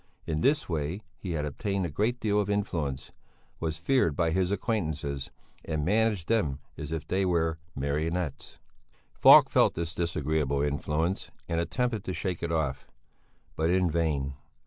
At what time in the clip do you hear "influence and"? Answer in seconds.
10.63-11.59